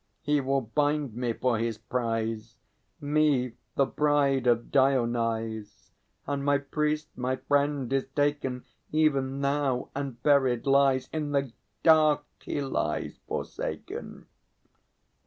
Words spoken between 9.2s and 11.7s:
now, and buried lies; In the